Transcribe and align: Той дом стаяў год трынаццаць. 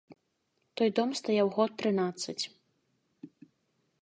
Той 0.79 0.89
дом 1.01 1.11
стаяў 1.19 1.47
год 1.59 1.71
трынаццаць. 1.83 2.39